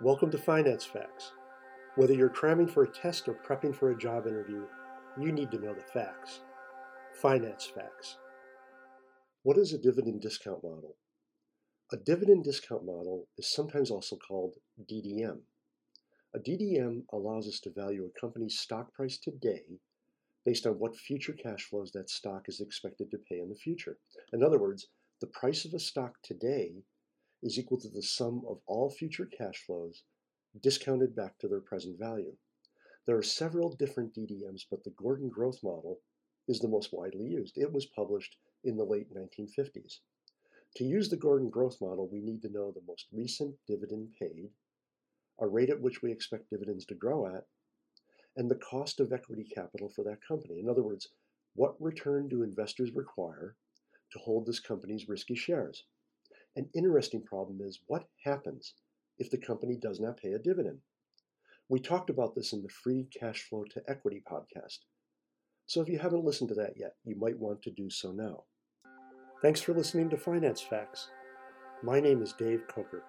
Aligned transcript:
Welcome 0.00 0.32
to 0.32 0.38
Finance 0.38 0.84
Facts. 0.84 1.30
Whether 1.94 2.14
you're 2.14 2.28
cramming 2.28 2.66
for 2.66 2.82
a 2.82 2.90
test 2.90 3.28
or 3.28 3.38
prepping 3.46 3.72
for 3.72 3.92
a 3.92 3.96
job 3.96 4.26
interview, 4.26 4.64
you 5.16 5.30
need 5.30 5.52
to 5.52 5.58
know 5.60 5.72
the 5.72 5.84
facts. 5.92 6.40
Finance 7.22 7.70
Facts. 7.72 8.18
What 9.44 9.56
is 9.56 9.72
a 9.72 9.78
dividend 9.78 10.20
discount 10.20 10.64
model? 10.64 10.96
A 11.92 11.96
dividend 11.96 12.42
discount 12.42 12.84
model 12.84 13.28
is 13.38 13.52
sometimes 13.52 13.88
also 13.88 14.16
called 14.16 14.56
DDM. 14.90 15.38
A 16.34 16.40
DDM 16.40 17.04
allows 17.12 17.46
us 17.46 17.60
to 17.60 17.70
value 17.70 18.04
a 18.04 18.20
company's 18.20 18.58
stock 18.58 18.92
price 18.94 19.16
today 19.16 19.78
based 20.44 20.66
on 20.66 20.72
what 20.72 20.96
future 20.96 21.34
cash 21.40 21.68
flows 21.70 21.92
that 21.92 22.10
stock 22.10 22.46
is 22.48 22.60
expected 22.60 23.12
to 23.12 23.18
pay 23.30 23.38
in 23.38 23.48
the 23.48 23.54
future. 23.54 23.98
In 24.32 24.42
other 24.42 24.58
words, 24.58 24.88
the 25.20 25.28
price 25.28 25.64
of 25.64 25.72
a 25.72 25.78
stock 25.78 26.14
today 26.24 26.82
is 27.44 27.58
equal 27.58 27.78
to 27.78 27.90
the 27.90 28.02
sum 28.02 28.42
of 28.48 28.58
all 28.66 28.88
future 28.88 29.26
cash 29.26 29.62
flows 29.66 30.02
discounted 30.62 31.14
back 31.14 31.38
to 31.38 31.46
their 31.46 31.60
present 31.60 31.98
value. 31.98 32.34
There 33.06 33.18
are 33.18 33.22
several 33.22 33.76
different 33.76 34.14
DDMs, 34.14 34.62
but 34.70 34.82
the 34.82 34.94
Gordon 34.96 35.28
growth 35.28 35.62
model 35.62 36.00
is 36.48 36.58
the 36.58 36.68
most 36.68 36.90
widely 36.90 37.26
used. 37.26 37.58
It 37.58 37.70
was 37.70 37.84
published 37.84 38.38
in 38.64 38.78
the 38.78 38.84
late 38.84 39.12
1950s. 39.14 39.98
To 40.76 40.84
use 40.84 41.10
the 41.10 41.18
Gordon 41.18 41.50
growth 41.50 41.80
model, 41.82 42.08
we 42.08 42.22
need 42.22 42.40
to 42.42 42.48
know 42.48 42.72
the 42.72 42.80
most 42.88 43.08
recent 43.12 43.54
dividend 43.68 44.14
paid, 44.18 44.50
a 45.38 45.46
rate 45.46 45.68
at 45.68 45.82
which 45.82 46.00
we 46.00 46.10
expect 46.10 46.48
dividends 46.48 46.86
to 46.86 46.94
grow 46.94 47.26
at, 47.26 47.46
and 48.36 48.50
the 48.50 48.56
cost 48.56 49.00
of 49.00 49.12
equity 49.12 49.44
capital 49.44 49.90
for 49.90 50.02
that 50.04 50.24
company. 50.26 50.60
In 50.60 50.68
other 50.68 50.82
words, 50.82 51.10
what 51.54 51.80
return 51.80 52.26
do 52.26 52.42
investors 52.42 52.90
require 52.92 53.54
to 54.12 54.18
hold 54.18 54.46
this 54.46 54.60
company's 54.60 55.08
risky 55.08 55.34
shares? 55.34 55.84
An 56.56 56.68
interesting 56.74 57.22
problem 57.22 57.60
is 57.60 57.80
what 57.86 58.08
happens 58.24 58.74
if 59.18 59.30
the 59.30 59.38
company 59.38 59.76
does 59.76 59.98
not 60.00 60.16
pay 60.16 60.32
a 60.32 60.38
dividend? 60.38 60.78
We 61.68 61.80
talked 61.80 62.10
about 62.10 62.34
this 62.34 62.52
in 62.52 62.62
the 62.62 62.68
free 62.68 63.08
cash 63.18 63.42
flow 63.42 63.64
to 63.70 63.82
equity 63.88 64.22
podcast. 64.30 64.78
So 65.66 65.80
if 65.80 65.88
you 65.88 65.98
haven't 65.98 66.24
listened 66.24 66.50
to 66.50 66.54
that 66.56 66.74
yet, 66.76 66.94
you 67.04 67.16
might 67.16 67.38
want 67.38 67.62
to 67.62 67.70
do 67.70 67.90
so 67.90 68.12
now. 68.12 68.44
Thanks 69.42 69.60
for 69.60 69.72
listening 69.72 70.10
to 70.10 70.16
Finance 70.16 70.60
Facts. 70.60 71.08
My 71.82 72.00
name 72.00 72.22
is 72.22 72.34
Dave 72.34 72.62
Coker. 72.68 73.02